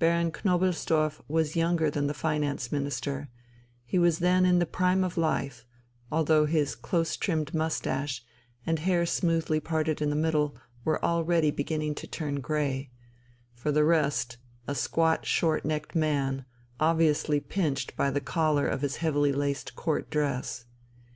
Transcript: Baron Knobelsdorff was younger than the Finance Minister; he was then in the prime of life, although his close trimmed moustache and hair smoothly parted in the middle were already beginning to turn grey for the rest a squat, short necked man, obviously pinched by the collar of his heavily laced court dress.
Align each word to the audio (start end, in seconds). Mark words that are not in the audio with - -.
Baron 0.00 0.32
Knobelsdorff 0.32 1.20
was 1.28 1.54
younger 1.54 1.90
than 1.92 2.08
the 2.08 2.12
Finance 2.12 2.72
Minister; 2.72 3.28
he 3.84 4.00
was 4.00 4.18
then 4.18 4.44
in 4.44 4.58
the 4.58 4.66
prime 4.66 5.04
of 5.04 5.16
life, 5.16 5.64
although 6.10 6.44
his 6.46 6.74
close 6.74 7.16
trimmed 7.16 7.54
moustache 7.54 8.20
and 8.66 8.80
hair 8.80 9.06
smoothly 9.06 9.60
parted 9.60 10.02
in 10.02 10.10
the 10.10 10.16
middle 10.16 10.56
were 10.84 11.00
already 11.04 11.52
beginning 11.52 11.94
to 11.94 12.08
turn 12.08 12.40
grey 12.40 12.90
for 13.54 13.70
the 13.70 13.84
rest 13.84 14.38
a 14.66 14.74
squat, 14.74 15.24
short 15.24 15.64
necked 15.64 15.94
man, 15.94 16.46
obviously 16.80 17.38
pinched 17.38 17.94
by 17.94 18.10
the 18.10 18.20
collar 18.20 18.66
of 18.66 18.80
his 18.80 18.96
heavily 18.96 19.30
laced 19.30 19.76
court 19.76 20.10
dress. 20.10 20.64